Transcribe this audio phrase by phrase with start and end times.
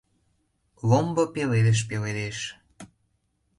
[0.89, 2.37] Ломбо пеледыш пеледеш.